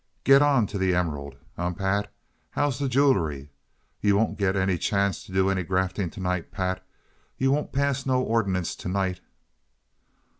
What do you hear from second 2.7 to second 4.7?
the jewelry? You won't get